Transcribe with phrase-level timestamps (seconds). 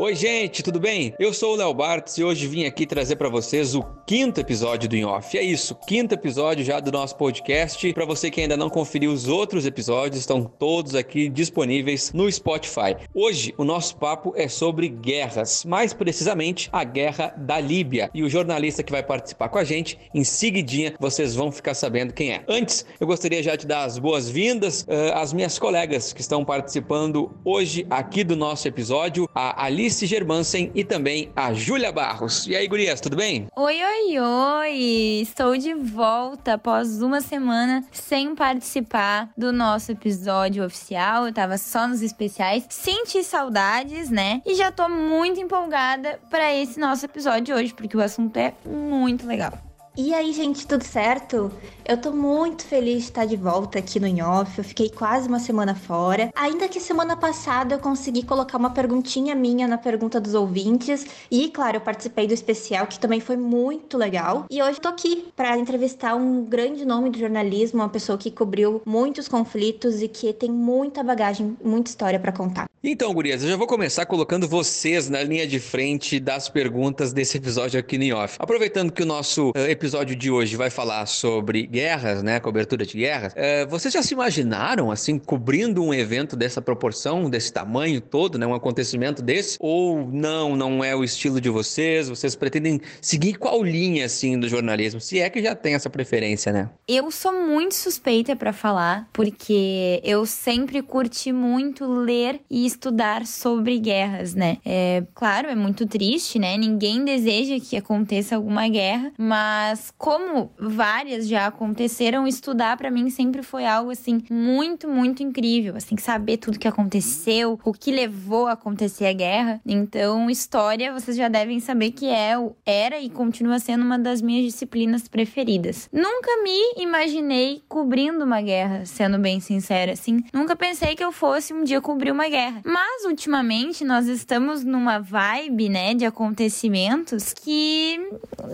[0.00, 1.12] Oi, gente, tudo bem?
[1.18, 4.88] Eu sou o Léo Bartz e hoje vim aqui trazer para vocês o quinto episódio
[4.88, 5.36] do In Off.
[5.36, 7.92] É isso, quinto episódio já do nosso podcast.
[7.92, 12.96] Para você que ainda não conferiu os outros episódios, estão todos aqui disponíveis no Spotify.
[13.12, 18.08] Hoje o nosso papo é sobre guerras, mais precisamente a guerra da Líbia.
[18.14, 22.14] E o jornalista que vai participar com a gente, em seguidinha, vocês vão ficar sabendo
[22.14, 22.42] quem é.
[22.48, 27.30] Antes, eu gostaria já de dar as boas-vindas uh, às minhas colegas que estão participando
[27.44, 32.46] hoje aqui do nosso episódio, a Alice Germansen e também a Júlia Barros.
[32.46, 33.48] E aí, gurias, tudo bem?
[33.54, 35.20] Oi, oi, oi!
[35.20, 41.26] Estou de volta após uma semana sem participar do nosso episódio oficial.
[41.26, 42.64] Eu tava só nos especiais.
[42.70, 44.40] Senti saudades, né?
[44.46, 49.26] E já tô muito empolgada para esse nosso episódio hoje, porque o assunto é muito
[49.26, 49.67] legal.
[50.00, 51.50] E aí, gente, tudo certo?
[51.84, 54.56] Eu tô muito feliz de estar de volta aqui no Inhoff.
[54.56, 56.30] Eu fiquei quase uma semana fora.
[56.36, 61.04] Ainda que semana passada eu consegui colocar uma perguntinha minha na pergunta dos ouvintes.
[61.28, 64.46] E, claro, eu participei do especial, que também foi muito legal.
[64.48, 68.80] E hoje tô aqui para entrevistar um grande nome do jornalismo, uma pessoa que cobriu
[68.86, 72.70] muitos conflitos e que tem muita bagagem, muita história para contar.
[72.84, 77.36] Então, gurias, eu já vou começar colocando vocês na linha de frente das perguntas desse
[77.36, 78.36] episódio aqui no Inhoff.
[78.38, 82.38] Aproveitando que o nosso episódio episódio de hoje vai falar sobre guerras, né?
[82.38, 83.32] Cobertura de guerras.
[83.34, 88.46] É, vocês já se imaginaram, assim, cobrindo um evento dessa proporção, desse tamanho todo, né?
[88.46, 89.56] Um acontecimento desse?
[89.58, 92.10] Ou não, não é o estilo de vocês?
[92.10, 95.00] Vocês pretendem seguir qual linha, assim, do jornalismo?
[95.00, 96.68] Se é que já tem essa preferência, né?
[96.86, 103.78] Eu sou muito suspeita para falar, porque eu sempre curti muito ler e estudar sobre
[103.78, 104.58] guerras, né?
[104.66, 106.58] É, claro, é muito triste, né?
[106.58, 113.08] Ninguém deseja que aconteça alguma guerra, mas mas como várias já aconteceram, estudar para mim
[113.10, 118.48] sempre foi algo assim muito, muito incrível, assim, saber tudo que aconteceu, o que levou
[118.48, 119.60] a acontecer a guerra.
[119.64, 122.34] Então, história, vocês já devem saber que é,
[122.66, 125.88] era e continua sendo uma das minhas disciplinas preferidas.
[125.92, 130.24] Nunca me imaginei cobrindo uma guerra, sendo bem sincera, assim.
[130.32, 132.60] Nunca pensei que eu fosse um dia cobrir uma guerra.
[132.64, 138.00] Mas ultimamente nós estamos numa vibe, né, de acontecimentos que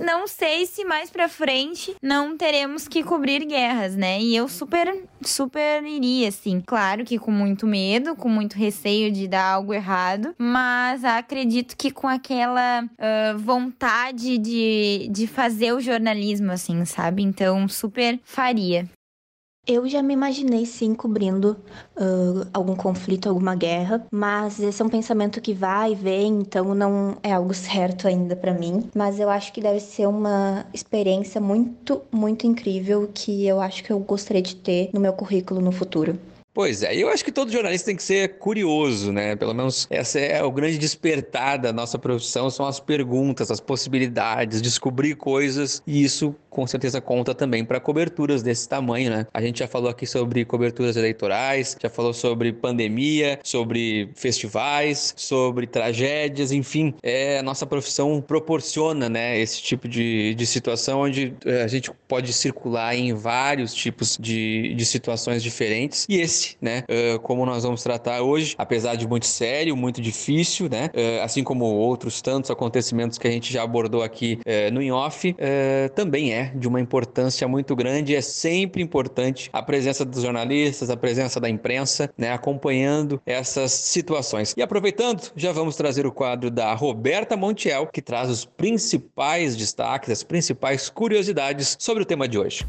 [0.05, 4.21] não sei se mais pra frente não teremos que cobrir guerras, né?
[4.21, 6.63] E eu super, super iria, assim.
[6.67, 11.91] Claro que com muito medo, com muito receio de dar algo errado, mas acredito que
[11.91, 17.23] com aquela uh, vontade de, de fazer o jornalismo, assim, sabe?
[17.23, 18.89] Então, super faria.
[19.67, 21.57] Eu já me imaginei sim cobrindo
[21.97, 26.75] uh, algum conflito, alguma guerra, mas esse é um pensamento que vai e vem, então
[26.75, 28.91] não é algo certo ainda para mim.
[28.95, 33.91] Mas eu acho que deve ser uma experiência muito, muito incrível que eu acho que
[33.91, 36.19] eu gostaria de ter no meu currículo no futuro.
[36.55, 39.35] Pois é, eu acho que todo jornalista tem que ser curioso, né?
[39.35, 44.63] Pelo menos essa é o grande despertar da nossa profissão, são as perguntas, as possibilidades,
[44.63, 49.27] descobrir coisas, e isso com certeza conta também para coberturas desse tamanho, né?
[49.35, 55.67] A gente já falou aqui sobre coberturas eleitorais, já falou sobre pandemia, sobre festivais, sobre
[55.67, 61.63] tragédias, enfim, é a nossa profissão proporciona, né, esse tipo de, de situação onde eh,
[61.63, 66.85] a gente pode circular em vários tipos de, de situações diferentes, e esse né?
[66.89, 70.91] Uh, como nós vamos tratar hoje, apesar de muito sério, muito difícil, né?
[70.95, 75.35] Uh, assim como outros tantos acontecimentos que a gente já abordou aqui uh, no in-off,
[75.95, 78.15] também é de uma importância muito grande.
[78.15, 82.33] É sempre importante a presença dos jornalistas, a presença da imprensa, né?
[82.33, 84.55] Acompanhando essas situações.
[84.57, 90.11] E aproveitando, já vamos trazer o quadro da Roberta Montiel, que traz os principais destaques,
[90.11, 92.65] as principais curiosidades sobre o tema de hoje.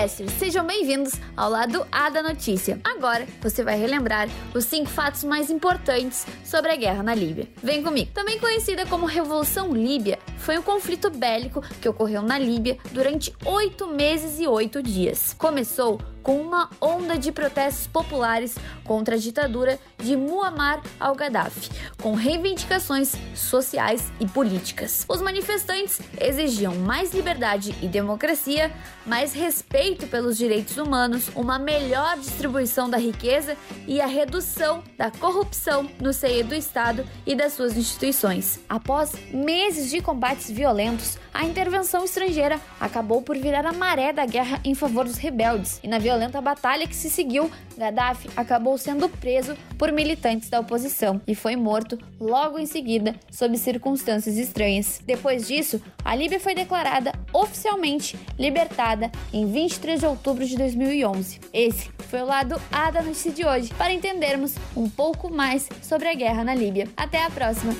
[0.00, 2.80] Podcasters, sejam bem-vindos ao lado A da notícia.
[2.82, 7.46] Agora você vai relembrar os cinco fatos mais importantes sobre a guerra na Líbia.
[7.62, 8.10] Vem comigo.
[8.14, 13.86] Também conhecida como Revolução Líbia, foi um conflito bélico que ocorreu na Líbia durante oito
[13.86, 15.34] meses e oito dias.
[15.38, 21.70] Começou com uma onda de protestos populares contra a ditadura de Muammar al-Gaddafi,
[22.00, 25.04] com reivindicações sociais e políticas.
[25.08, 28.70] Os manifestantes exigiam mais liberdade e democracia,
[29.06, 35.88] mais respeito pelos direitos humanos, uma melhor distribuição da riqueza e a redução da corrupção
[36.00, 38.60] no seio do Estado e das suas instituições.
[38.68, 44.60] Após meses de combates violentos, a intervenção estrangeira acabou por virar a maré da guerra
[44.64, 49.56] em favor dos rebeldes e na violenta batalha que se seguiu Gaddafi acabou sendo preso
[49.76, 55.00] por militantes da oposição e foi morto logo em seguida sob circunstâncias estranhas.
[55.04, 61.40] Depois disso, a Líbia foi declarada oficialmente libertada em 23 de outubro de 2011.
[61.52, 66.08] Esse foi o lado A da notícia de hoje, para entendermos um pouco mais sobre
[66.08, 66.86] a guerra na Líbia.
[66.96, 67.74] Até a próxima!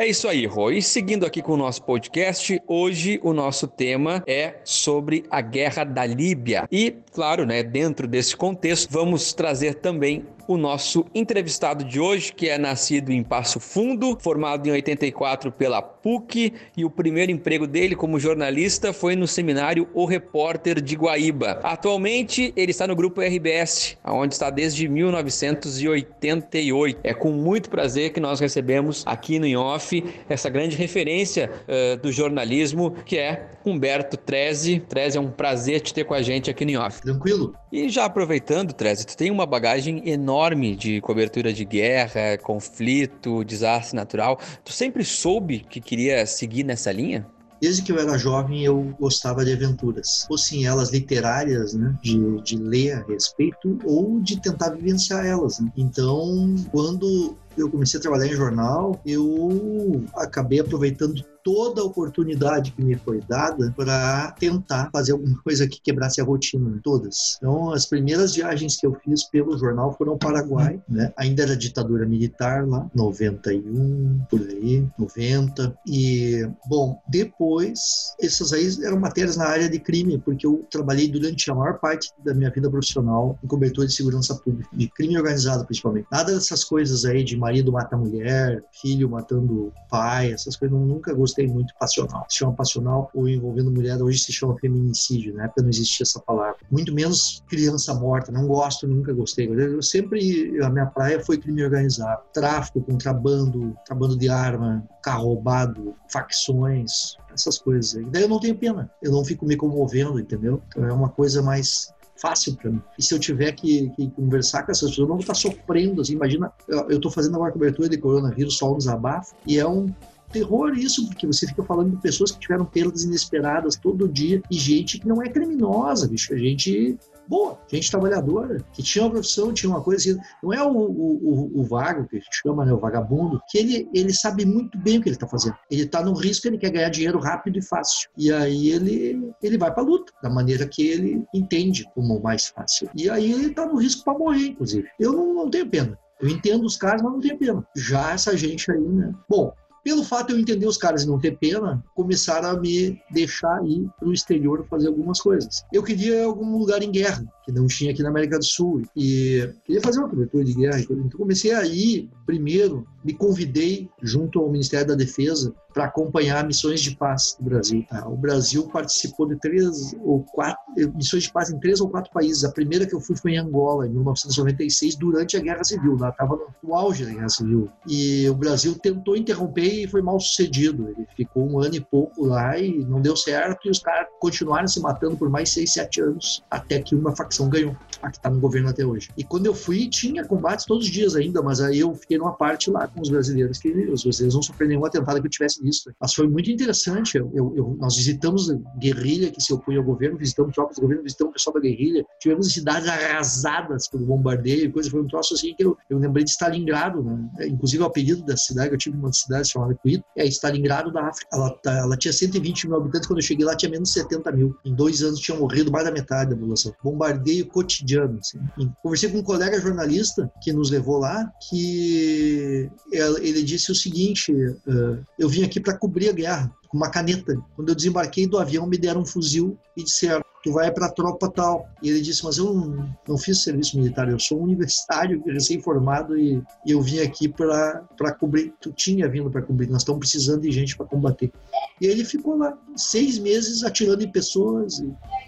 [0.00, 0.70] É isso aí, Rô.
[0.70, 5.84] E seguindo aqui com o nosso podcast, hoje o nosso tema é sobre a guerra
[5.84, 6.66] da Líbia.
[6.72, 12.48] E, claro, né, dentro desse contexto, vamos trazer também o nosso entrevistado de hoje, que
[12.48, 17.94] é nascido em Passo Fundo, formado em 84 pela PUC, e o primeiro emprego dele
[17.94, 21.60] como jornalista foi no seminário O Repórter de Guaíba.
[21.62, 27.00] Atualmente, ele está no grupo RBS, onde está desde 1988.
[27.02, 32.10] É com muito prazer que nós recebemos aqui no INOF essa grande referência uh, do
[32.10, 34.80] jornalismo, que é Humberto Treze.
[34.80, 37.02] Treze, é um prazer te ter com a gente aqui no INOF.
[37.02, 37.54] Tranquilo.
[37.72, 43.94] E já aproveitando, Treze, tu tem uma bagagem enorme de cobertura de guerra, conflito, desastre
[43.94, 44.40] natural.
[44.64, 47.24] Tu sempre soube que queria seguir nessa linha?
[47.60, 52.56] Desde que eu era jovem, eu gostava de aventuras, fossem elas literárias, né, de, de
[52.56, 55.60] ler a respeito, ou de tentar vivenciar elas.
[55.60, 55.70] Né?
[55.76, 62.82] Então, quando eu comecei a trabalhar em jornal, eu acabei aproveitando toda a oportunidade que
[62.82, 67.36] me foi dada para tentar fazer alguma coisa que quebrasse a rotina, todas.
[67.38, 71.12] Então, as primeiras viagens que eu fiz pelo jornal foram ao Paraguai, né?
[71.16, 75.76] Ainda era ditadura militar lá, 91, por aí, 90.
[75.86, 81.50] E, bom, depois, essas aí eram matérias na área de crime, porque eu trabalhei durante
[81.50, 85.64] a maior parte da minha vida profissional em cobertura de segurança pública, de crime organizado
[85.64, 86.06] principalmente.
[86.10, 91.12] Nada dessas coisas aí de marido mata mulher, filho matando pai, essas coisas eu nunca
[91.12, 92.26] gostei gostei muito passional.
[92.28, 96.20] Se chama passional ou envolvendo mulher, hoje se chama feminicídio, na época não existia essa
[96.20, 96.56] palavra.
[96.70, 99.48] Muito menos criança morta, não gosto, nunca gostei.
[99.48, 102.22] Eu sempre, a minha praia foi crime organizado.
[102.32, 108.04] Tráfico, contrabando, contrabando de arma, carro roubado, facções, essas coisas aí.
[108.06, 110.62] Daí eu não tenho pena, eu não fico me comovendo, entendeu?
[110.68, 112.82] Então é uma coisa mais fácil para mim.
[112.98, 116.02] E se eu tiver que, que, conversar com essas pessoas, eu não vou estar sofrendo.
[116.02, 119.86] Assim, imagina, eu estou fazendo agora cobertura de coronavírus, só um desabafo, e é um
[120.30, 124.56] terror isso, porque você fica falando de pessoas que tiveram perdas inesperadas todo dia e
[124.56, 126.98] gente que não é criminosa, bicho, a gente
[127.30, 130.20] boa, gente trabalhadora, que tinha uma profissão, tinha uma coisa assim.
[130.42, 133.88] Não é o, o, o, vago, que a gente chama, né, o vagabundo, que ele,
[133.94, 135.54] ele sabe muito bem o que ele está fazendo.
[135.70, 138.10] Ele está no risco, ele quer ganhar dinheiro rápido e fácil.
[138.18, 142.48] E aí ele, ele vai para a luta, da maneira que ele entende como mais
[142.48, 142.90] fácil.
[142.96, 144.88] E aí ele está no risco para morrer, inclusive.
[144.98, 145.96] Eu não, não tenho pena.
[146.20, 147.64] Eu entendo os caras, mas não tenho pena.
[147.76, 149.14] Já essa gente aí, né?
[149.28, 153.00] Bom, pelo fato de eu entender os caras e não ter pena, começaram a me
[153.10, 155.64] deixar ir para o exterior fazer algumas coisas.
[155.72, 159.48] Eu queria algum lugar em guerra, que não tinha aqui na América do Sul, e
[159.64, 160.80] queria fazer uma cobertura de guerra.
[160.80, 166.80] Então comecei a ir primeiro me convidei junto ao Ministério da Defesa para acompanhar missões
[166.80, 167.84] de paz no Brasil.
[167.88, 168.06] Tá?
[168.08, 172.10] O Brasil participou de três ou quatro eh, missões de paz em três ou quatro
[172.12, 172.44] países.
[172.44, 175.96] A primeira que eu fui foi em Angola, em 1996, durante a Guerra Civil.
[175.96, 177.70] Lá estava no auge da Guerra Civil.
[177.86, 180.88] E o Brasil tentou interromper e foi mal sucedido.
[180.88, 183.68] Ele ficou um ano e pouco lá e não deu certo.
[183.68, 187.39] E os caras continuaram se matando por mais seis, sete anos, até que uma facção
[187.48, 187.76] ganhou.
[188.02, 189.10] A que está no governo até hoje.
[189.16, 192.32] E quando eu fui, tinha combates todos os dias ainda, mas aí eu fiquei numa
[192.32, 195.62] parte lá com os brasileiros, que os brasileiros não sofreram nenhum atentado que eu tivesse
[195.62, 195.92] visto.
[196.00, 197.18] Mas foi muito interessante.
[197.18, 201.30] Eu, eu, nós visitamos guerrilha que se opunha ao governo, visitamos tropas do governo, visitamos
[201.30, 205.64] o pessoal da guerrilha, tivemos cidades arrasadas pelo bombardeio, coisa, foi um troço assim que
[205.64, 207.30] eu, eu lembrei de Stalingrado, né?
[207.38, 211.06] É, inclusive o apelido da cidade, eu tive uma cidade chamada Cuito, é Stalingrado da
[211.06, 211.28] África.
[211.32, 214.32] Ela, tá, ela tinha 120 mil habitantes, quando eu cheguei lá tinha menos de 70
[214.32, 214.56] mil.
[214.64, 216.74] Em dois anos tinha morrido mais da metade da população.
[216.82, 218.18] Bombardeio cotidiano.
[218.18, 218.38] Assim.
[218.82, 225.04] Conversei com um colega jornalista que nos levou lá, que ele disse o seguinte: uh,
[225.18, 227.36] eu vim aqui para cobrir a guerra com uma caneta.
[227.56, 230.90] Quando eu desembarquei do avião, me deram um fuzil e disseram: tu vai para a
[230.90, 231.68] tropa tal.
[231.82, 236.16] E ele disse: mas eu não, não fiz serviço militar, eu sou um universitário recém-formado
[236.16, 238.54] e, eu vim aqui para cobrir.
[238.60, 241.32] Tu tinha vindo para cobrir, nós estamos precisando de gente para combater.
[241.80, 244.80] E ele ficou lá seis meses atirando em pessoas.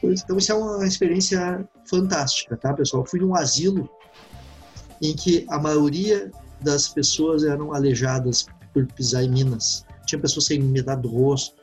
[0.03, 3.03] Então isso é uma experiência fantástica, tá, pessoal?
[3.03, 3.89] Eu fui num asilo
[5.01, 6.31] em que a maioria
[6.61, 9.85] das pessoas eram aleijadas por pisar em minas.
[10.07, 11.57] Tinha pessoas sem metade do rosto.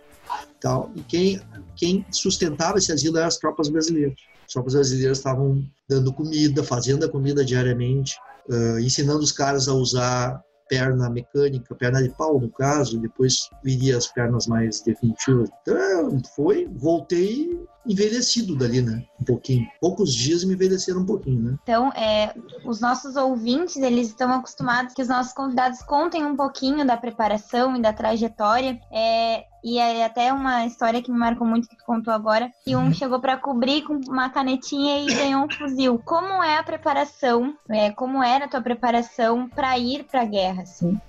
[0.62, 0.92] Tal.
[0.96, 1.42] E quem,
[1.76, 4.16] quem sustentava esse asilo eram as tropas brasileiras.
[4.46, 8.16] As tropas brasileiras estavam dando comida, fazendo a comida diariamente,
[8.50, 13.98] uh, ensinando os caras a usar perna mecânica, perna de pau, no caso, depois viria
[13.98, 15.50] as pernas mais definitivas.
[15.62, 17.59] Então, foi, voltei
[17.90, 19.04] envelhecido dali, né?
[19.20, 19.68] Um pouquinho.
[19.82, 21.58] Poucos dias me envelheceram um pouquinho, né?
[21.64, 26.86] Então, é, os nossos ouvintes, eles estão acostumados que os nossos convidados contem um pouquinho
[26.86, 28.80] da preparação e da trajetória.
[28.92, 32.76] É, e é até uma história que me marcou muito que tu contou agora, que
[32.76, 32.94] um uhum.
[32.94, 36.02] chegou para cobrir com uma canetinha e ganhou um fuzil.
[36.06, 37.54] Como é a preparação?
[37.70, 41.00] É, como era a tua preparação para ir para a guerra, assim?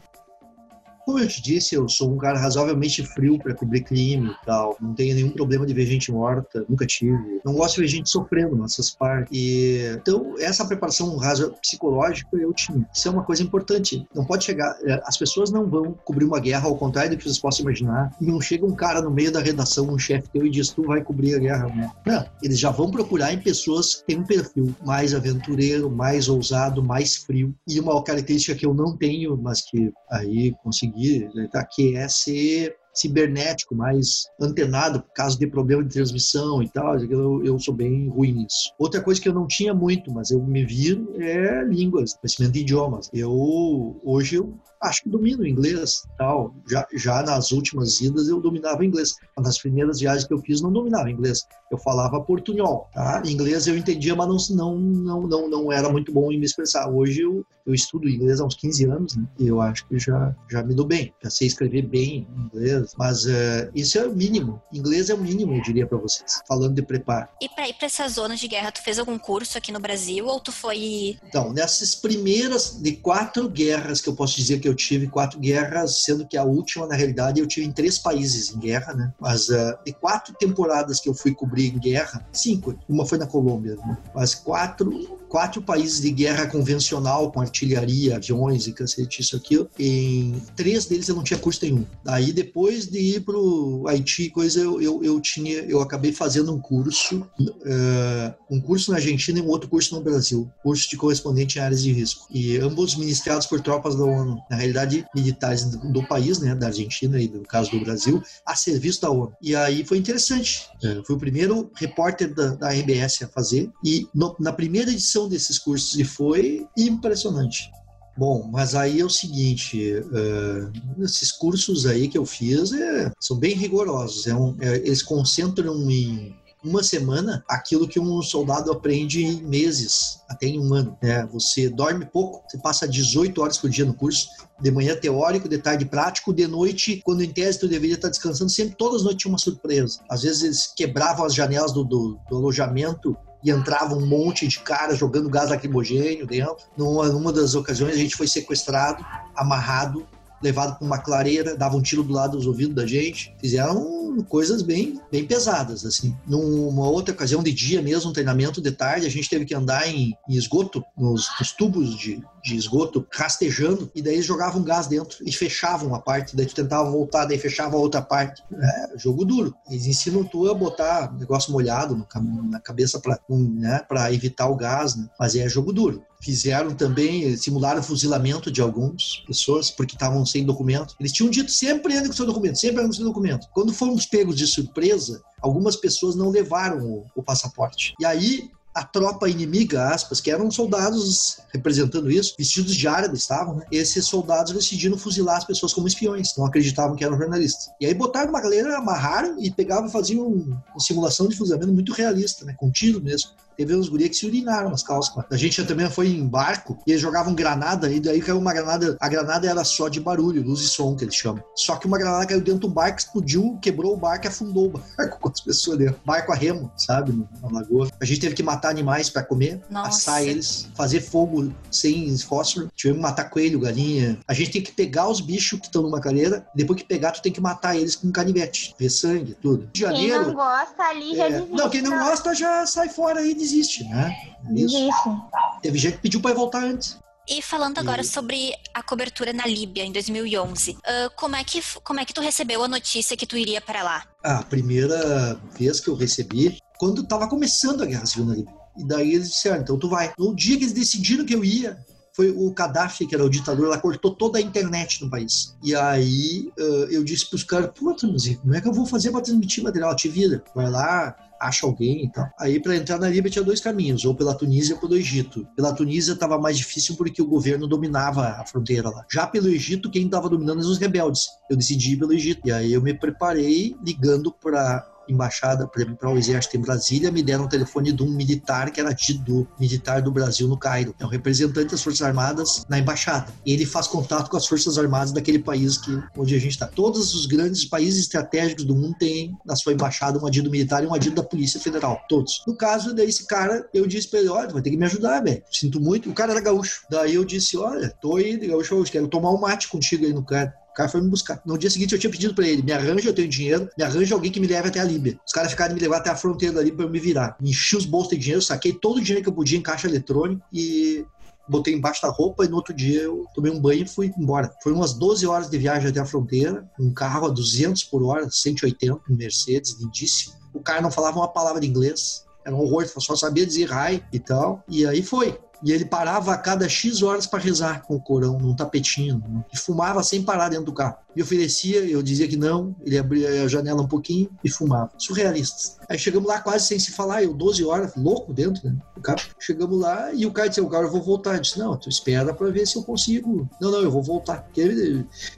[1.11, 4.77] Como eu te disse, eu sou um cara razoavelmente frio para cobrir crime e tal.
[4.81, 7.41] Não tenho nenhum problema de ver gente morta, nunca tive.
[7.45, 9.37] Não gosto de ver gente sofrendo nessas partes.
[9.37, 12.89] E, então, essa preparação rasa psicológica eu tinha.
[12.95, 14.07] Isso é uma coisa importante.
[14.15, 14.79] Não pode chegar.
[14.85, 18.15] É, as pessoas não vão cobrir uma guerra, ao contrário do que vocês possam imaginar.
[18.21, 21.03] Não chega um cara no meio da redação, um chefe teu, e diz: Tu vai
[21.03, 21.91] cobrir a guerra, né?
[22.07, 22.25] Não.
[22.41, 27.17] Eles já vão procurar em pessoas que têm um perfil mais aventureiro, mais ousado, mais
[27.17, 27.53] frio.
[27.67, 31.00] E uma característica que eu não tenho, mas que aí consegui
[31.35, 31.65] né, tá?
[31.65, 37.45] que é ser cibernético, mais antenado, por causa de problema de transmissão e tal, eu,
[37.45, 38.73] eu sou bem ruim nisso.
[38.79, 42.61] Outra coisa que eu não tinha muito, mas eu me viro, é línguas, conhecimento de
[42.61, 43.11] idiomas.
[43.13, 46.55] Eu, hoje, eu acho que domino inglês tal.
[46.69, 49.15] Já, já nas últimas idas eu dominava inglês.
[49.39, 51.47] Nas primeiras viagens que eu fiz, não dominava inglês.
[51.71, 53.23] Eu falava portunhol, tá?
[53.27, 56.89] Inglês eu entendia, mas não, não, não, não, era muito bom em me expressar.
[56.89, 59.25] Hoje eu, eu estudo inglês há uns 15 anos, né?
[59.39, 61.13] E eu acho que já, já me dou bem.
[61.23, 64.63] Já sei escrever bem inglês, mas uh, isso é o mínimo.
[64.73, 67.29] Inglês é o mínimo, eu diria para vocês, falando de preparo.
[67.41, 70.27] E para ir para essas zonas de guerra, tu fez algum curso aqui no Brasil
[70.27, 71.19] ou tu foi...
[71.27, 76.03] Então, nessas primeiras de quatro guerras que eu posso dizer que eu tive quatro guerras,
[76.03, 79.13] sendo que a última, na realidade, eu tive em três países em guerra, né?
[79.21, 83.27] Mas uh, de quatro temporadas que eu fui cobrir em guerra, cinco, uma foi na
[83.27, 83.99] Colômbia, né?
[84.15, 89.71] mas quatro quatro países de guerra convencional, com artilharia, aviões e cacete, isso, aquilo.
[89.79, 91.87] Em três deles eu não tinha curso nenhum.
[92.05, 96.59] Daí, depois de ir pro Haiti, coisa, eu, eu, eu tinha, eu acabei fazendo um
[96.61, 101.59] curso, uh, um curso na Argentina e um outro curso no Brasil, curso de correspondente
[101.59, 102.27] em áreas de risco.
[102.31, 106.67] E ambos ministrados por tropas da ONU, na realidade, militares do, do país, né, da
[106.67, 109.33] Argentina e no caso do Brasil, a serviço da ONU.
[109.41, 110.67] E aí foi interessante.
[110.83, 115.20] Uh, fui o primeiro repórter da, da RBS a fazer, e no, na primeira edição
[115.29, 117.71] desses cursos e foi impressionante.
[118.17, 123.37] Bom, mas aí é o seguinte, uh, esses cursos aí que eu fiz é, são
[123.37, 124.27] bem rigorosos.
[124.27, 130.21] É um, é, eles concentram em uma semana aquilo que um soldado aprende em meses,
[130.29, 130.97] até em um ano.
[131.03, 131.27] Né?
[131.33, 134.29] Você dorme pouco, você passa 18 horas por dia no curso,
[134.61, 138.51] de manhã teórico, de tarde prático, de noite, quando em tese tu deveria estar descansando,
[138.51, 140.01] sempre todas as noites tinha uma surpresa.
[140.11, 144.61] Às vezes eles quebravam as janelas do, do, do alojamento e entrava um monte de
[144.61, 146.57] cara jogando gás lacrimogênio dentro.
[146.77, 149.05] Numa, numa das ocasiões a gente foi sequestrado,
[149.35, 150.07] amarrado,
[150.43, 153.35] levado para uma clareira, dava um tiro do lado dos ouvidos da gente.
[153.41, 156.17] Fizeram coisas bem, bem pesadas, assim.
[156.27, 160.15] Numa outra ocasião de dia mesmo, treinamento de tarde, a gente teve que andar em,
[160.29, 165.19] em esgoto, nos, nos tubos de, de esgoto rastejando, e daí eles jogavam gás dentro
[165.25, 168.43] e fechavam a parte, daí tu tentava voltar, daí fechava a outra parte.
[168.53, 169.55] É, jogo duro.
[169.69, 174.97] Eles ensinam tu a botar negócio molhado no, na cabeça para né, evitar o gás,
[174.97, 175.09] né?
[175.19, 176.05] mas é jogo duro.
[176.23, 180.95] Fizeram também, simularam fuzilamento de algumas pessoas, porque estavam sem documento.
[181.01, 183.49] Eles tinham dito sempre andem com seu documento, sempre andem com seu documento.
[183.55, 187.95] Quando fomos pegos de surpresa, algumas pessoas não levaram o, o passaporte.
[187.99, 193.57] E aí a tropa inimiga, aspas, que eram soldados representando isso, vestidos de árabe estavam,
[193.57, 193.67] né?
[193.71, 197.71] Esses soldados decidiram fuzilar as pessoas como espiões, não acreditavam que eram jornalistas.
[197.81, 201.93] E aí botaram uma galera, amarraram e pegavam e faziam uma simulação de fuzilamento muito
[201.93, 202.55] realista, né?
[202.57, 203.31] Com tiro mesmo.
[203.57, 205.15] Teve uns gurias que se urinaram nas calças.
[205.31, 208.97] A gente também foi em barco e eles jogavam granada e daí caiu uma granada.
[208.99, 211.45] A granada era só de barulho, luz e som que eles chamam.
[211.55, 214.71] Só que uma granada caiu dentro do barco, explodiu, quebrou o barco e afundou o
[214.71, 216.01] barco com as pessoas dentro.
[216.07, 217.13] Barco a remo, sabe?
[217.43, 217.91] Na lagoa.
[218.01, 219.89] A gente teve que matar animais para comer, Nossa.
[219.89, 222.71] assar eles, fazer fogo sem fósforo.
[222.75, 224.19] Tivemos que matar coelho, galinha.
[224.27, 227.23] A gente tem que pegar os bichos que estão numa calheira, depois que pegar, tu
[227.23, 229.69] tem que matar eles com canivete, ver sangue, tudo.
[229.73, 231.41] De janeiro, quem não gosta ali já é...
[231.41, 234.17] Não, quem não gosta já sai fora e desiste, né?
[234.55, 235.23] Isso.
[235.63, 236.99] Teve gente que pediu para voltar antes.
[237.29, 238.05] E falando agora e...
[238.05, 240.77] sobre a cobertura na Líbia em 2011, uh,
[241.15, 244.05] como, é que, como é que tu recebeu a notícia que tu iria para lá?
[244.23, 248.55] A primeira vez que eu recebi, quando estava começando a guerra civil na Líbia.
[248.79, 250.15] E daí eles disseram, então tu vai.
[250.19, 251.79] No dia que eles decidiram que eu ia,
[252.17, 255.55] foi o Gaddafi, que era o ditador, ela cortou toda a internet no país.
[255.63, 256.51] E aí
[256.91, 259.95] eu disse pros caras, pô, mas como é que eu vou fazer para transmitir material?
[259.95, 262.27] Te vira, vai lá, acha alguém e tal.
[262.39, 265.47] Aí para entrar na Líbia tinha dois caminhos, ou pela Tunísia ou pelo Egito.
[265.55, 269.05] Pela Tunísia estava mais difícil porque o governo dominava a fronteira lá.
[269.13, 271.27] Já pelo Egito, quem estava dominando eram os rebeldes.
[271.51, 272.41] Eu decidi ir pelo Egito.
[272.47, 277.11] E aí eu me preparei ligando para embaixada, por exemplo, para o exército em Brasília,
[277.11, 280.95] me deram um telefone de um militar que era tido militar do Brasil no Cairo.
[280.99, 283.33] É um representante das Forças Armadas na embaixada.
[283.45, 286.67] Ele faz contato com as Forças Armadas daquele país que, onde a gente está.
[286.67, 290.87] Todos os grandes países estratégicos do mundo têm na sua embaixada um adido militar e
[290.87, 292.01] um adido da Polícia Federal.
[292.09, 292.43] Todos.
[292.47, 295.43] No caso desse cara, eu disse para ele: olha, vai ter que me ajudar, velho.
[295.51, 296.11] Sinto muito.
[296.11, 296.83] O cara era gaúcho.
[296.91, 300.55] Daí eu disse: olha, tô aí, gaúcho, quero tomar um mate contigo aí no cara.
[300.71, 301.41] O cara foi me buscar.
[301.45, 304.15] No dia seguinte eu tinha pedido para ele: me arranja, eu tenho dinheiro, me arranja
[304.15, 305.19] alguém que me leve até a Líbia.
[305.27, 307.37] Os caras ficaram me levar até a fronteira da Líbia para eu me virar.
[307.43, 310.43] Enchi os bolsos de dinheiro, saquei todo o dinheiro que eu podia em caixa eletrônico
[310.53, 311.05] e
[311.49, 314.55] botei embaixo da roupa e no outro dia eu tomei um banho e fui embora.
[314.63, 318.31] Foi umas 12 horas de viagem até a fronteira, um carro a 200 por hora,
[318.31, 320.35] 180, um Mercedes, lindíssimo.
[320.55, 324.03] O cara não falava uma palavra de inglês, era um horror, só sabia dizer hi
[324.13, 324.65] e tal.
[324.69, 325.39] E aí foi.
[325.63, 329.59] E ele parava a cada X horas para rezar com o Corão, num tapetinho, e
[329.59, 330.97] fumava sem parar dentro do carro.
[331.15, 334.91] Me oferecia, eu dizia que não, ele abria a janela um pouquinho e fumava.
[334.97, 335.77] Surrealistas.
[335.89, 338.77] Aí chegamos lá quase sem se falar, eu 12 horas, louco dentro, né?
[338.97, 341.35] O cara, chegamos lá e o cara disse, o cara, eu vou voltar.
[341.35, 343.49] Eu disse, não, tu espera para ver se eu consigo.
[343.61, 344.49] Não, não, eu vou voltar.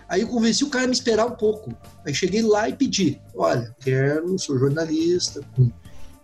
[0.09, 1.75] Aí eu convenci o cara a me esperar um pouco.
[2.05, 5.41] Aí cheguei lá e pedi, olha, quero, sou jornalista,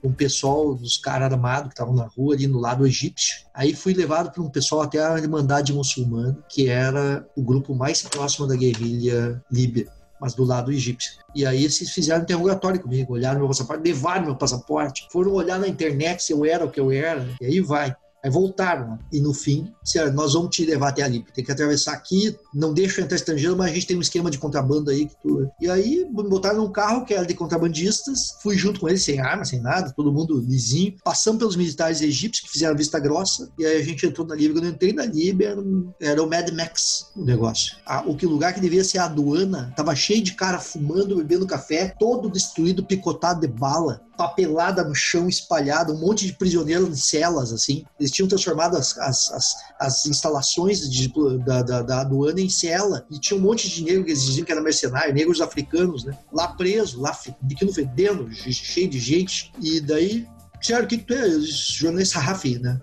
[0.02, 3.46] um pessoal dos caras armados que estavam na rua ali no lado egípcio.
[3.52, 8.02] Aí fui levado por um pessoal até a Irmandade Muçulmana, que era o grupo mais
[8.02, 9.86] próximo da guerrilha líbia
[10.20, 11.12] mas do lado egípcio.
[11.34, 15.68] E aí eles fizeram interrogatório comigo, olharam meu passaporte, levaram meu passaporte, foram olhar na
[15.68, 17.94] internet se eu era o que eu era, e aí vai.
[18.28, 18.98] Aí voltaram.
[19.10, 21.24] E no fim, disseram, nós vamos te levar até ali.
[21.34, 24.38] Tem que atravessar aqui, não deixa entrar estrangeiro, mas a gente tem um esquema de
[24.38, 25.06] contrabando aí.
[25.06, 25.50] Que tu...
[25.60, 29.18] E aí me botaram num carro que era de contrabandistas, fui junto com eles, sem
[29.18, 30.94] arma, sem nada, todo mundo lisinho.
[31.02, 34.52] Passamos pelos militares egípcios que fizeram vista grossa, e aí a gente entrou na Líbia.
[34.54, 35.92] Quando eu entrei na Líbia, era, um...
[36.00, 37.76] era o Mad Max o negócio.
[37.86, 41.46] Ah, o que lugar que devia ser a aduana, tava cheio de cara fumando, bebendo
[41.46, 46.96] café, todo destruído, picotado de bala papelada no chão espalhada, um monte de prisioneiros em
[46.96, 47.84] celas, assim.
[47.98, 51.12] Eles tinham transformado as, as, as, as instalações de,
[51.44, 54.44] da, da, da, aduana em cela e tinha um monte de negros que eles diziam
[54.44, 56.18] que era mercenário, negros africanos, né?
[56.32, 59.52] Lá preso, lá biquíni fedendo, cheio de gente.
[59.60, 60.26] E daí,
[60.58, 61.40] disseram, o que, que tu é?
[61.40, 62.80] Jornalista Rafi, né?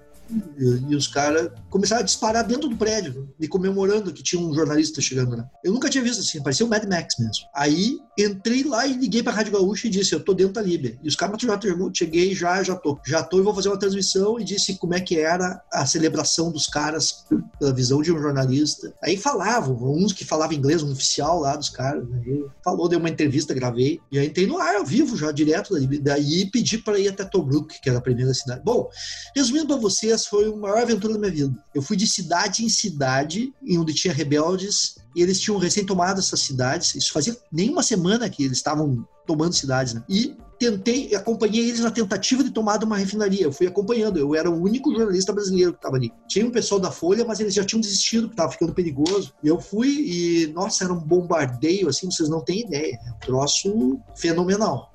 [0.58, 5.02] E, os caras começaram a disparar dentro do prédio, me comemorando que tinha um jornalista
[5.02, 5.48] chegando lá.
[5.64, 7.46] Eu nunca tinha visto assim, parecia o Mad Max mesmo.
[7.54, 10.98] Aí entrei lá e liguei pra Rádio Gaúcha e disse: Eu tô dentro da Líbia.
[11.04, 11.60] E os caras já
[11.94, 12.98] cheguei, já, já tô.
[13.06, 14.40] Já tô e vou fazer uma transmissão.
[14.40, 17.26] E disse como é que era a celebração dos caras
[17.60, 18.94] pela visão de um jornalista.
[19.04, 22.08] Aí falavam, uns que falavam inglês, um oficial lá dos caras.
[22.08, 22.22] Né?
[22.64, 24.00] Falou, deu uma entrevista, gravei.
[24.12, 26.02] E aí entrei no ar ao vivo já, direto da Líbia.
[26.02, 28.62] Daí pedi para ir até Tobruk, que era a primeira cidade.
[28.64, 28.90] Bom,
[29.36, 31.64] resumindo pra vocês, foi a maior aventura da minha vida.
[31.74, 36.20] Eu fui de cidade em cidade, em onde tinha rebeldes, e eles tinham recém tomado
[36.20, 36.96] essas cidades.
[36.96, 40.04] Isso fazia nem uma semana que eles estavam tomando cidades, né?
[40.10, 43.44] E tentei, acompanhei eles na tentativa de tomar uma refinaria.
[43.44, 46.12] Eu fui acompanhando, eu era o único jornalista brasileiro que estava ali.
[46.28, 49.34] Tinha um pessoal da Folha, mas eles já tinham desistido, que estava ficando perigoso.
[49.44, 52.98] E eu fui e, nossa, era um bombardeio, assim, vocês não têm ideia.
[53.06, 54.92] É um troço fenomenal.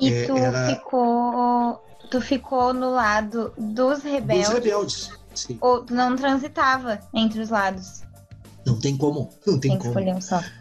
[0.00, 0.74] E é, tu era...
[0.74, 1.80] ficou
[2.12, 4.46] tu ficou no lado dos rebeldes.
[4.46, 5.56] Dos rebeldes, sim.
[5.62, 8.02] Ou tu não transitava entre os lados?
[8.66, 9.30] Não tem como.
[9.46, 9.98] Não tem, tem como.
[9.98, 10.18] um.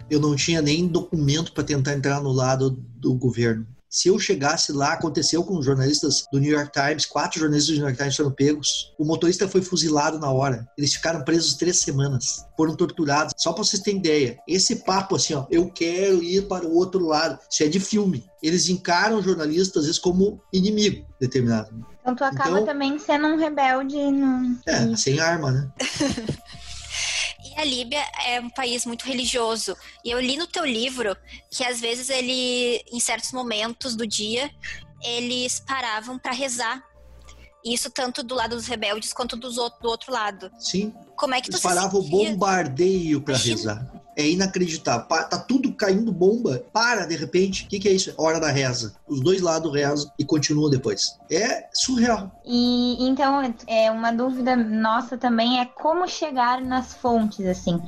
[0.10, 3.68] Eu não tinha nem documento para tentar entrar no lado do governo.
[3.91, 7.88] Se eu chegasse lá, aconteceu com jornalistas do New York Times, quatro jornalistas do New
[7.89, 8.93] York Times foram pegos.
[8.97, 10.65] O motorista foi fuzilado na hora.
[10.77, 12.45] Eles ficaram presos três semanas.
[12.56, 13.34] Foram torturados.
[13.38, 17.06] Só para vocês terem ideia, esse papo assim, ó, eu quero ir para o outro
[17.06, 17.38] lado.
[17.51, 18.23] Isso é de filme.
[18.41, 21.86] Eles encaram jornalistas, às vezes, como inimigo determinado.
[21.99, 23.97] Então tu acaba então, também sendo um rebelde.
[24.10, 24.58] No...
[24.65, 25.69] É, sem arma, né?
[27.62, 29.78] A Líbia é um país muito religioso.
[30.04, 31.15] E eu li no teu livro
[31.52, 34.50] que às vezes ele, em certos momentos do dia,
[35.04, 36.84] eles paravam para rezar.
[37.63, 40.52] Isso tanto do lado dos rebeldes quanto dos outro, do outro lado.
[40.58, 40.91] Sim.
[41.15, 44.01] Como é que tu Eles paravam o bombardeio para rezar.
[44.15, 45.08] É inacreditável.
[45.08, 46.63] Tá tudo caindo bomba.
[46.71, 47.65] Para de repente.
[47.65, 48.13] O que, que, é isso?
[48.17, 48.93] Hora da reza.
[49.08, 51.17] Os dois lados rezam e continuam depois.
[51.30, 52.32] É surreal.
[52.45, 57.82] E então, é uma dúvida nossa também é como chegar nas fontes, assim.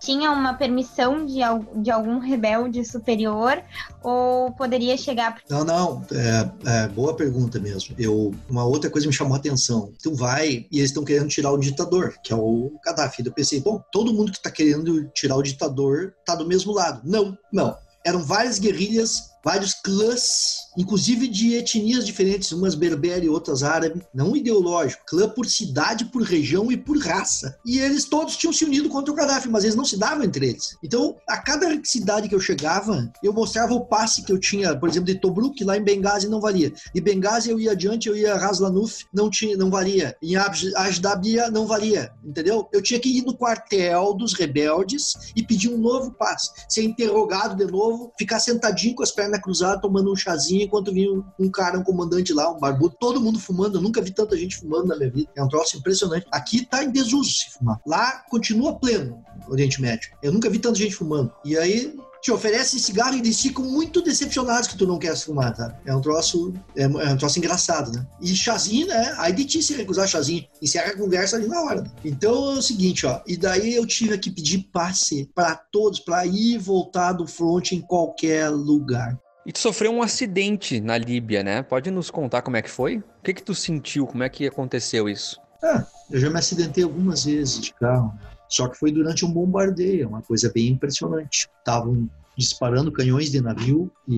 [0.00, 1.40] Tinha uma permissão de,
[1.76, 3.62] de algum rebelde superior
[4.02, 5.40] ou poderia chegar.
[5.48, 7.94] Não, não, é, é, boa pergunta mesmo.
[7.98, 9.92] Eu, uma outra coisa me chamou a atenção.
[10.02, 13.24] Tu vai e eles estão querendo tirar o ditador, que é o Gaddafi.
[13.24, 17.02] Eu pensei, bom, todo mundo que está querendo tirar o ditador tá do mesmo lado.
[17.04, 17.76] Não, não.
[18.04, 24.36] Eram várias guerrilhas vários clãs, inclusive de etnias diferentes, umas berbere e outras árabe, não
[24.36, 27.56] ideológico, clã por cidade, por região e por raça.
[27.64, 30.50] E eles todos tinham se unido contra o Gaddafi, mas eles não se davam entre
[30.50, 30.76] eles.
[30.82, 34.88] Então, a cada cidade que eu chegava, eu mostrava o passe que eu tinha, por
[34.88, 36.72] exemplo, de Tobruk, lá em Benghazi não valia.
[36.94, 40.14] De Benghazi eu ia adiante, eu ia a Raslanuf, não tinha, não valia.
[40.22, 42.68] Em Ajdabia não valia, entendeu?
[42.72, 47.56] Eu tinha que ir no quartel dos rebeldes e pedir um novo passe, ser interrogado
[47.56, 51.50] de novo, ficar sentadinho com as pernas perna cruzada, tomando um chazinho, enquanto vinha um,
[51.50, 53.78] cara, um comandante lá, um barbudo, todo mundo fumando.
[53.78, 55.30] Eu nunca vi tanta gente fumando na minha vida.
[55.36, 56.26] É um troço impressionante.
[56.30, 57.80] Aqui tá em desuso se fumar.
[57.86, 60.10] Lá continua pleno, Oriente Médio.
[60.22, 61.32] Eu nunca vi tanta gente fumando.
[61.44, 65.54] E aí te oferecem cigarro e eles ficam muito decepcionados que tu não quer fumar,
[65.54, 65.78] tá?
[65.86, 68.06] É um troço, é, é um troço engraçado, né?
[68.20, 69.14] E chazinho, né?
[69.18, 71.84] Aí de ti se recusar chazinho, encerra a conversa ali na hora.
[72.04, 76.26] Então é o seguinte, ó, e daí eu tive que pedir passe para todos, para
[76.26, 79.18] ir voltar do front em qualquer lugar.
[79.44, 81.62] E tu sofreu um acidente na Líbia, né?
[81.62, 82.98] Pode nos contar como é que foi?
[82.98, 84.06] O que que tu sentiu?
[84.06, 85.40] Como é que aconteceu isso?
[85.62, 88.12] Ah, eu já me acidentei algumas vezes de carro.
[88.48, 91.48] Só que foi durante um bombardeio, uma coisa bem impressionante.
[91.58, 94.16] Estavam disparando canhões de navio e,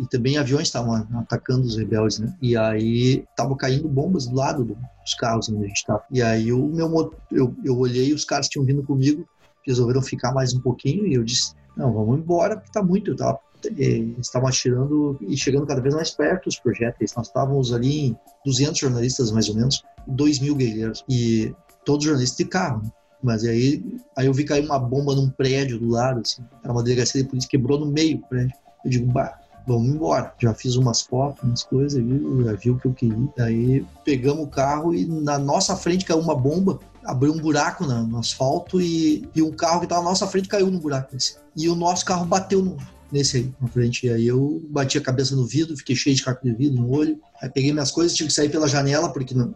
[0.00, 2.34] e também aviões estavam atacando os rebeldes, né?
[2.40, 6.02] E aí estavam caindo bombas do lado dos carros onde a gente estava.
[6.10, 9.28] E aí o meu eu, eu olhei, os caras tinham vindo comigo,
[9.66, 13.16] resolveram ficar mais um pouquinho e eu disse, não, vamos embora porque tá muito, eu
[13.16, 13.38] tava
[14.18, 17.14] estavam atirando e chegando cada vez mais perto dos projéteis.
[17.14, 22.38] Nós estávamos ali em 200 jornalistas, mais ou menos, 2 mil guerreiros, e todos jornalistas
[22.38, 22.82] de carro.
[22.82, 22.90] Né?
[23.22, 23.84] Mas aí,
[24.16, 26.42] aí eu vi cair uma bomba num prédio do lado, assim.
[26.62, 28.54] Era uma delegacia de polícia, quebrou no meio do prédio.
[28.84, 30.32] Eu digo, bah, vamos embora.
[30.38, 32.44] Já fiz umas fotos, umas coisas, viu?
[32.44, 33.28] já vi o que eu queria.
[33.40, 38.06] Aí pegamos o carro e na nossa frente caiu uma bomba, abriu um buraco no,
[38.06, 41.16] no asfalto e, e um carro que estava na nossa frente caiu no buraco.
[41.16, 41.34] Assim.
[41.56, 42.76] E o nosso carro bateu no,
[43.10, 44.06] nesse frente.
[44.06, 46.90] E aí eu bati a cabeça no vidro, fiquei cheio de caco de vidro no
[46.90, 47.20] olho.
[47.40, 49.54] Aí peguei minhas coisas, tive que sair pela janela, porque não,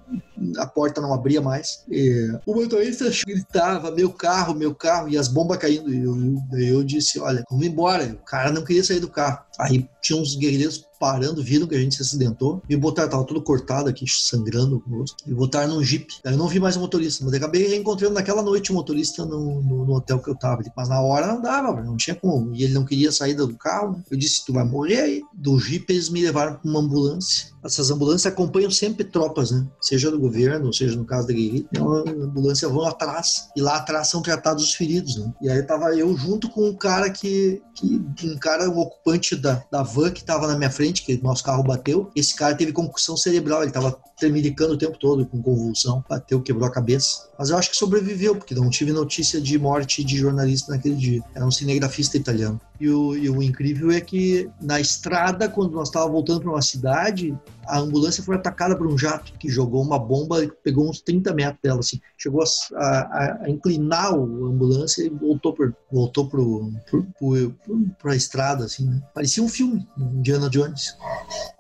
[0.59, 1.83] a porta não abria mais.
[1.88, 5.92] E o motorista gritava, meu carro, meu carro, e as bombas caindo.
[5.92, 6.16] E eu,
[6.59, 8.05] eu, disse, olha, vamos embora.
[8.05, 9.38] O cara não queria sair do carro.
[9.59, 13.42] Aí tinha uns guerreiros parando, viram que a gente se acidentou, me botaram, tava tudo
[13.42, 16.07] cortado aqui, sangrando o rosto, me botaram num jeep.
[16.25, 19.61] Aí eu não vi mais o motorista, mas acabei reencontrando naquela noite o motorista no,
[19.61, 20.62] no, no, hotel que eu tava.
[20.77, 22.55] Mas na hora não dava, não tinha como.
[22.55, 23.97] E ele não queria sair do carro.
[23.97, 24.03] Né?
[24.12, 25.23] Eu disse, tu vai morrer aí.
[25.35, 29.66] Do jeep eles me levaram pra uma ambulância essas ambulâncias acompanham sempre tropas, né?
[29.80, 31.66] Seja do governo, seja no caso da guerrilha.
[31.72, 35.32] Então, a ambulância vão atrás e lá atrás são tratados os feridos, né?
[35.40, 39.64] E aí tava eu junto com um cara que, que um cara, um ocupante da,
[39.70, 42.11] da van que tava na minha frente, que nosso carro bateu.
[42.14, 46.66] Esse cara teve concussão cerebral, ele tava tremiricando o tempo todo com convulsão, bateu, quebrou
[46.66, 47.28] a cabeça.
[47.38, 51.22] Mas eu acho que sobreviveu, porque não tive notícia de morte de jornalista naquele dia.
[51.35, 52.61] Era um cinegrafista italiano.
[52.83, 56.61] E o, e o incrível é que na estrada, quando nós estávamos voltando para uma
[56.61, 57.33] cidade,
[57.64, 61.61] a ambulância foi atacada por um jato que jogou uma bomba pegou uns 30 metros
[61.62, 62.01] dela, assim.
[62.18, 67.55] Chegou a, a, a inclinar a ambulância e voltou para voltou pro, pro, pro,
[67.99, 69.01] pro, a estrada, assim, né?
[69.14, 70.97] Parecia um filme, Indiana Jones.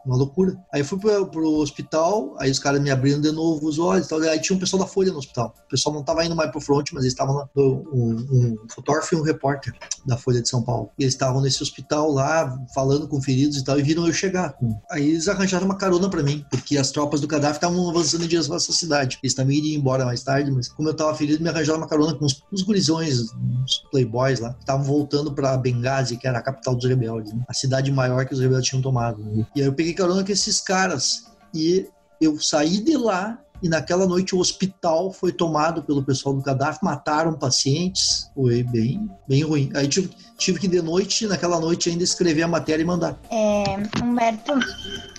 [0.04, 0.56] Uma loucura.
[0.72, 4.20] Aí fui pro, pro hospital, aí os caras me abriram de novo os olhos tal.
[4.22, 5.54] Aí tinha um pessoal da Folha no hospital.
[5.66, 7.48] O pessoal não tava indo mais pro front, mas eles estavam lá.
[7.56, 9.74] Um, um, fotógrafo e um repórter
[10.06, 10.90] da Folha de São Paulo.
[10.98, 14.54] E estavam nesse hospital lá, falando com feridos e tal, e viram eu chegar.
[14.90, 18.28] Aí eles arranjaram uma carona para mim, porque as tropas do Gaddafi estavam avançando em
[18.28, 19.18] direção à cidade.
[19.22, 22.14] Eles também iriam embora mais tarde, mas como eu tava ferido, me arranjaram uma carona
[22.14, 26.42] com uns, uns gurizões, uns playboys lá, que estavam voltando para Benghazi, que era a
[26.42, 27.42] capital dos rebeldes, né?
[27.48, 29.22] a cidade maior que os rebeldes tinham tomado.
[29.22, 29.46] Né?
[29.54, 31.24] E aí eu peguei carona com esses caras.
[31.54, 31.86] E
[32.20, 36.80] eu saí de lá e naquela noite o hospital foi tomado pelo pessoal do Gaddafi,
[36.82, 39.70] mataram pacientes, foi bem, bem ruim.
[39.74, 40.10] Aí tive,
[40.42, 43.18] tive que de noite, naquela noite ainda escrever a matéria e mandar.
[43.30, 43.64] É,
[44.02, 44.52] Humberto,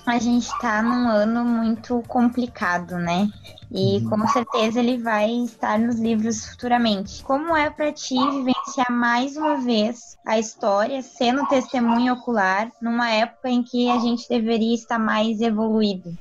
[0.06, 3.30] a gente está num ano muito complicado, né?
[3.72, 4.10] E uhum.
[4.10, 7.24] com certeza ele vai estar nos livros futuramente.
[7.24, 13.50] Como é para ti vivenciar mais uma vez a história, sendo testemunho ocular, numa época
[13.50, 16.16] em que a gente deveria estar mais evoluído?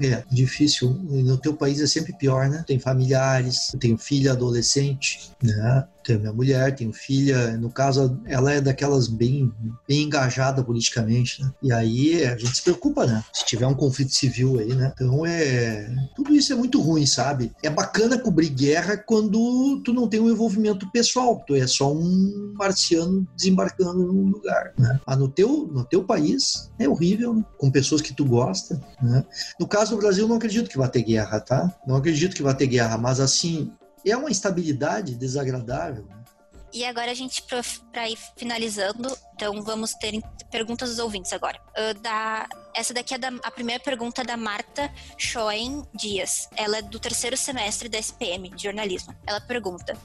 [0.00, 0.90] É, difícil.
[0.90, 2.62] No teu país é sempre pior, né?
[2.66, 5.88] Tem familiares, tem filho adolescente, né?
[6.08, 7.58] Tenho minha mulher, tenho filha.
[7.58, 9.52] No caso, ela é daquelas bem,
[9.86, 11.52] bem engajada politicamente, né?
[11.62, 13.22] E aí a gente se preocupa, né?
[13.30, 14.90] Se tiver um conflito civil aí, né?
[14.94, 15.86] Então é.
[16.16, 17.52] Tudo isso é muito ruim, sabe?
[17.62, 22.54] É bacana cobrir guerra quando tu não tem um envolvimento pessoal, tu é só um
[22.56, 24.98] marciano desembarcando num lugar, né?
[25.06, 27.44] Mas no teu, no teu país é horrível, né?
[27.58, 29.22] com pessoas que tu gosta, né?
[29.60, 31.70] No caso do Brasil, não acredito que vai ter guerra, tá?
[31.86, 33.70] Não acredito que vai ter guerra, mas assim,
[34.10, 36.04] é uma instabilidade desagradável.
[36.04, 36.18] Né?
[36.72, 37.42] E agora a gente,
[37.92, 41.58] para ir finalizando, então vamos ter perguntas dos ouvintes agora.
[41.70, 46.48] Uh, da, essa daqui é da, a primeira pergunta da Marta Schoen Dias.
[46.56, 49.14] Ela é do terceiro semestre da SPM, de jornalismo.
[49.26, 49.96] Ela pergunta: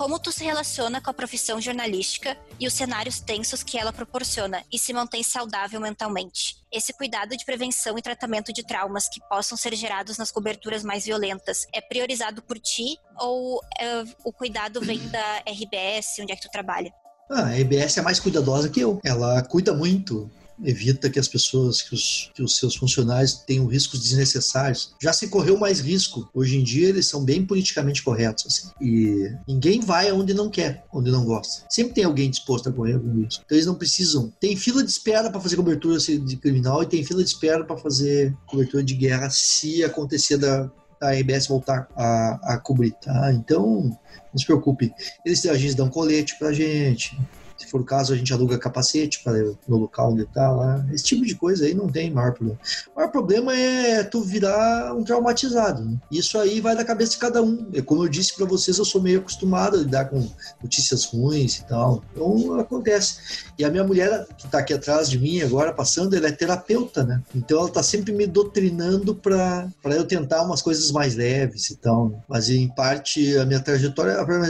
[0.00, 4.64] Como tu se relaciona com a profissão jornalística e os cenários tensos que ela proporciona
[4.72, 6.56] e se mantém saudável mentalmente?
[6.72, 11.04] Esse cuidado de prevenção e tratamento de traumas que possam ser gerados nas coberturas mais
[11.04, 16.48] violentas é priorizado por ti ou uh, o cuidado vem da RBS, onde é que
[16.48, 16.90] tu trabalha?
[17.30, 18.98] Ah, a RBS é mais cuidadosa que eu.
[19.04, 20.30] Ela cuida muito
[20.64, 24.94] evita que as pessoas, que os, que os, seus funcionários tenham riscos desnecessários.
[25.00, 26.28] Já se correu mais risco.
[26.34, 28.46] Hoje em dia eles são bem politicamente corretos.
[28.46, 28.70] Assim.
[28.80, 31.64] E ninguém vai onde não quer, onde não gosta.
[31.68, 33.40] Sempre tem alguém disposto a correr com isso.
[33.44, 34.32] Então eles não precisam.
[34.40, 37.76] Tem fila de espera para fazer cobertura de criminal e tem fila de espera para
[37.76, 40.70] fazer cobertura de guerra se acontecer da,
[41.00, 43.32] da RBS voltar a, a cobrir, tá?
[43.32, 43.98] Então,
[44.32, 44.92] não se preocupe.
[45.24, 47.18] Eles, gente dão colete pra gente,
[47.60, 49.34] se for o caso, a gente aluga capacete para
[49.68, 50.82] no local onde tá lá.
[50.94, 52.58] Esse tipo de coisa aí não tem maior problema.
[52.94, 55.84] O maior problema é tu virar um traumatizado.
[55.84, 55.98] Né?
[56.10, 57.68] Isso aí vai da cabeça de cada um.
[57.74, 60.26] É como eu disse para vocês, eu sou meio acostumado a lidar com
[60.62, 62.02] notícias ruins e tal.
[62.12, 63.44] Então acontece.
[63.58, 67.04] E a minha mulher, que tá aqui atrás de mim agora, passando, ela é terapeuta,
[67.04, 67.22] né?
[67.34, 72.24] Então ela tá sempre me doutrinando para eu tentar umas coisas mais leves e tal.
[72.26, 74.40] Mas em parte a minha trajetória, a minha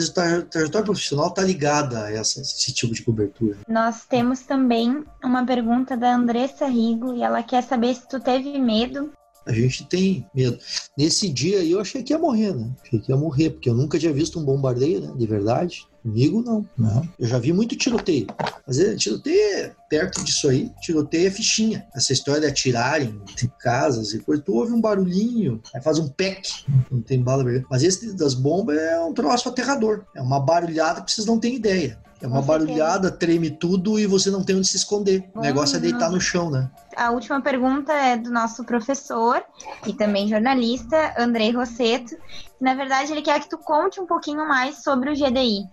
[0.49, 3.57] trajetória profissional tá ligada a essa, esse tipo de de cobertura.
[3.69, 8.59] Nós temos também uma pergunta da Andressa Rigo e ela quer saber se tu teve
[8.59, 9.11] medo
[9.47, 10.59] a gente tem medo.
[10.97, 12.71] Nesse dia eu achei que ia morrer, né?
[12.85, 15.13] Achei que ia morrer, porque eu nunca tinha visto um bombardeio, né?
[15.17, 15.87] De verdade.
[16.03, 16.67] Comigo, não.
[16.79, 17.07] não.
[17.19, 18.27] Eu já vi muito tiroteio.
[18.67, 20.71] Mas é, tiroteio é perto disso aí.
[20.81, 21.87] Tiroteio é fichinha.
[21.95, 24.43] Essa história de atirarem em casas e coisa.
[24.43, 27.67] Tu ouve um barulhinho, aí faz um pec, não tem bala vermelha.
[27.71, 30.05] Mas esse das bombas é um troço aterrador.
[30.15, 31.99] É uma barulhada que vocês não têm ideia.
[32.23, 35.31] É uma barulhada, treme tudo e você não tem onde se esconder.
[35.35, 36.71] O negócio é deitar no chão, né?
[36.95, 39.43] A última pergunta é do nosso professor
[39.87, 42.15] e também jornalista, Andrei Rosseto.
[42.61, 45.65] Na verdade, ele quer que tu conte um pouquinho mais sobre o GDI.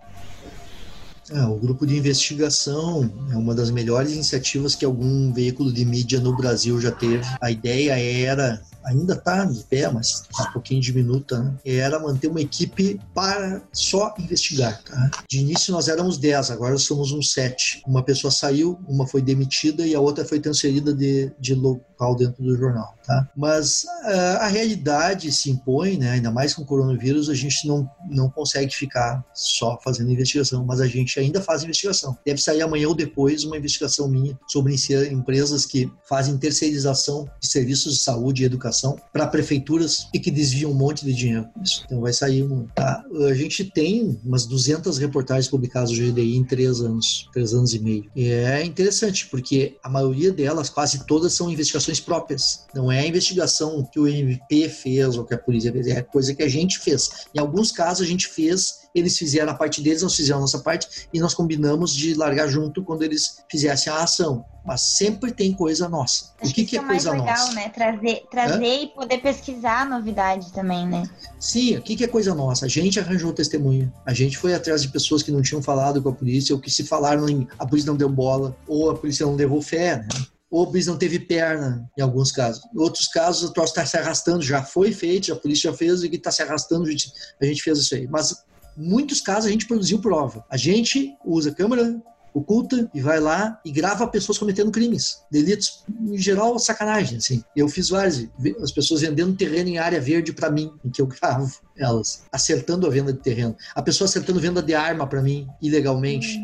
[1.30, 6.22] É, o grupo de investigação é uma das melhores iniciativas que algum veículo de mídia
[6.22, 7.26] no Brasil já teve.
[7.42, 11.56] A ideia era ainda está de pé, mas tá um pouquinho diminuta, né?
[11.66, 14.82] era manter uma equipe para só investigar.
[14.84, 15.12] Tá?
[15.30, 17.84] De início nós éramos 10, agora somos uns 7.
[17.86, 22.44] Uma pessoa saiu, uma foi demitida e a outra foi transferida de, de local dentro
[22.44, 22.96] do jornal.
[23.06, 23.30] Tá?
[23.36, 26.12] Mas uh, a realidade se impõe, né?
[26.12, 30.80] ainda mais com o coronavírus, a gente não, não consegue ficar só fazendo investigação, mas
[30.80, 32.18] a gente ainda faz investigação.
[32.26, 34.76] Deve sair amanhã ou depois uma investigação minha sobre
[35.12, 38.77] empresas que fazem terceirização de serviços de saúde e educação
[39.12, 41.48] para prefeituras e que desviam um monte de dinheiro.
[41.86, 42.68] Então vai sair um.
[42.76, 43.04] Tá?
[43.28, 47.80] A gente tem umas 200 reportagens publicadas do GDI em três anos, três anos e
[47.80, 48.10] meio.
[48.16, 52.66] E é interessante porque a maioria delas, quase todas, são investigações próprias.
[52.74, 56.34] Não é a investigação que o MP fez ou que a polícia fez, é coisa
[56.34, 57.28] que a gente fez.
[57.34, 60.60] Em alguns casos a gente fez eles fizeram a parte deles, nós fizemos a nossa
[60.60, 64.46] parte e nós combinamos de largar junto quando eles fizessem a ação.
[64.66, 66.34] Mas sempre tem coisa nossa.
[66.42, 67.54] Acho o que, que, que é, é coisa legal, nossa?
[67.54, 67.70] Né?
[67.70, 71.10] Trazer, trazer e poder pesquisar a novidade também, né?
[71.40, 72.66] Sim, o que, que é coisa nossa?
[72.66, 73.92] A gente arranjou testemunha.
[74.06, 76.70] A gente foi atrás de pessoas que não tinham falado com a polícia, ou que
[76.70, 77.26] se falaram,
[77.58, 80.08] a polícia não deu bola, ou a polícia não levou fé, né?
[80.50, 82.64] ou o bis não teve perna, em alguns casos.
[82.74, 86.04] Em outros casos, o troço está se arrastando, já foi feito, a polícia já fez,
[86.04, 88.08] e que está se arrastando, a gente, a gente fez isso aí.
[88.08, 88.34] Mas
[88.78, 90.46] muitos casos a gente produziu prova.
[90.50, 92.02] A gente usa câmera
[92.38, 97.44] oculta e vai lá e grava pessoas cometendo crimes, delitos, em geral, sacanagem, assim.
[97.56, 98.28] Eu fiz vários,
[98.62, 102.86] as pessoas vendendo terreno em área verde para mim, em que eu gravo elas, acertando
[102.86, 103.56] a venda de terreno.
[103.76, 106.38] A pessoa acertando venda de arma para mim, ilegalmente.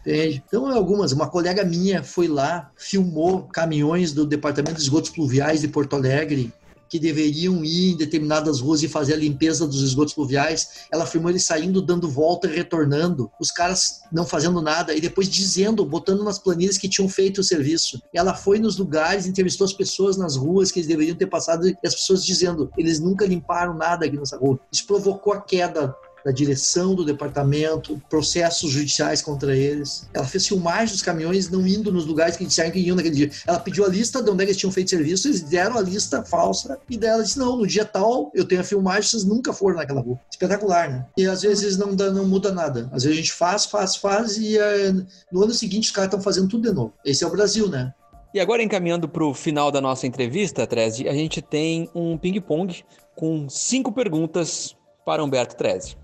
[0.00, 0.42] Entende?
[0.46, 5.68] Então, algumas, uma colega minha foi lá, filmou caminhões do Departamento de Esgotos Pluviais de
[5.68, 6.52] Porto Alegre,
[6.88, 10.86] que deveriam ir em determinadas ruas e fazer a limpeza dos esgotos pluviais.
[10.92, 13.30] Ela filmou eles saindo, dando volta e retornando.
[13.40, 17.44] Os caras não fazendo nada e depois dizendo, botando nas planilhas que tinham feito o
[17.44, 18.00] serviço.
[18.14, 21.76] Ela foi nos lugares, entrevistou as pessoas nas ruas que eles deveriam ter passado e
[21.84, 24.58] as pessoas dizendo, eles nunca limparam nada aqui nessa rua.
[24.72, 25.94] Isso provocou a queda
[26.26, 30.08] da direção do departamento, processos judiciais contra eles.
[30.12, 33.30] Ela fez filmagem dos caminhões não indo nos lugares que disseram que iam naquele dia.
[33.46, 36.24] Ela pediu a lista de onde é eles tinham feito serviço, eles deram a lista
[36.24, 39.76] falsa e dela disse: não, no dia tal eu tenho a filmagem, vocês nunca foram
[39.76, 40.18] naquela rua.
[40.28, 41.06] Espetacular, né?
[41.16, 42.90] E às vezes não, dá, não muda nada.
[42.92, 44.92] Às vezes a gente faz, faz, faz e é,
[45.30, 46.92] no ano seguinte os caras estão fazendo tudo de novo.
[47.04, 47.94] Esse é o Brasil, né?
[48.34, 52.84] E agora, encaminhando para o final da nossa entrevista, Treze, a gente tem um ping-pong
[53.14, 55.96] com cinco perguntas para Humberto Treze.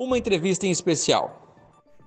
[0.00, 1.54] Uma entrevista em especial.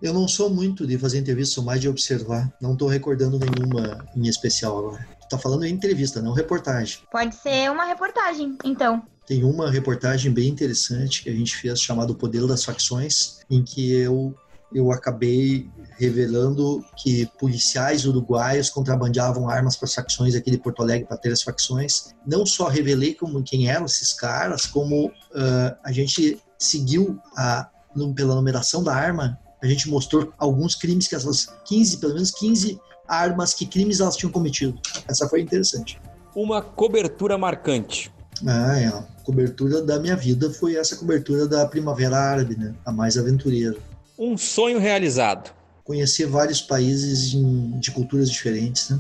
[0.02, 2.52] Eu não sou muito de fazer entrevista, sou mais de observar.
[2.60, 5.08] Não estou recordando nenhuma em especial agora.
[5.30, 7.02] Tá falando em entrevista, não reportagem.
[7.12, 9.04] Pode ser uma reportagem, então.
[9.28, 13.64] Tem uma reportagem bem interessante que a gente fez chamada O Poder das Facções, em
[13.64, 14.34] que eu
[14.74, 21.08] eu acabei revelando que policiais uruguaios contrabandeavam armas para as facções aqui de Porto Alegre,
[21.08, 22.16] para ter as facções.
[22.26, 27.70] Não só revelei como quem eram esses caras, como uh, a gente seguiu a,
[28.16, 32.80] pela numeração da arma, a gente mostrou alguns crimes que essas 15, pelo menos 15
[33.08, 34.78] armas, que crimes elas tinham cometido.
[35.08, 36.00] Essa foi interessante.
[36.36, 38.12] Uma cobertura marcante.
[38.46, 38.88] Ah, é.
[38.88, 42.74] A cobertura da minha vida foi essa cobertura da Primavera Árabe, né?
[42.86, 43.78] A mais aventureira.
[44.18, 45.54] Um sonho realizado.
[45.84, 49.00] Conhecer vários países em, de culturas diferentes, né?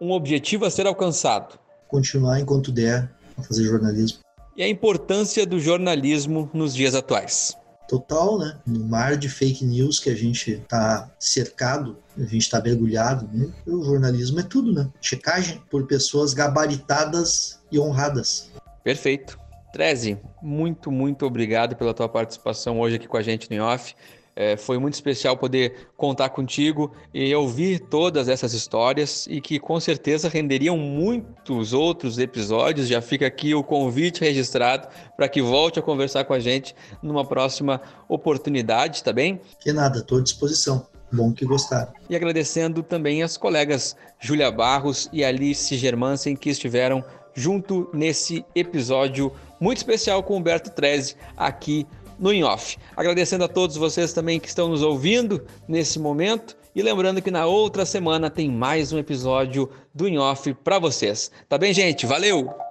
[0.00, 1.58] Um objetivo a ser alcançado.
[1.88, 4.20] Continuar enquanto der a fazer jornalismo.
[4.56, 7.56] E a importância do jornalismo nos dias atuais.
[7.90, 8.56] Total, né?
[8.64, 13.48] No mar de fake news que a gente está cercado, a gente está mergulhado, né?
[13.66, 14.88] o jornalismo é tudo, né?
[15.00, 18.48] Checagem por pessoas gabaritadas e honradas.
[18.84, 19.36] Perfeito.
[19.72, 23.96] Treze, muito, muito obrigado pela tua participação hoje aqui com a gente no Off.
[24.34, 29.78] É, foi muito especial poder contar contigo e ouvir todas essas histórias e que com
[29.80, 32.88] certeza renderiam muitos outros episódios.
[32.88, 37.24] Já fica aqui o convite registrado para que volte a conversar com a gente numa
[37.24, 39.40] próxima oportunidade, tá bem?
[39.58, 40.86] Que nada, estou à disposição.
[41.12, 41.92] Bom que gostaram.
[42.08, 49.32] E agradecendo também as colegas Júlia Barros e Alice Germansen que estiveram junto nesse episódio
[49.60, 51.86] muito especial com Humberto Treze aqui
[52.20, 52.76] no In Off.
[52.96, 57.46] Agradecendo a todos vocês também que estão nos ouvindo nesse momento e lembrando que na
[57.46, 61.32] outra semana tem mais um episódio do In Off para vocês.
[61.48, 62.06] Tá bem, gente?
[62.06, 62.69] Valeu!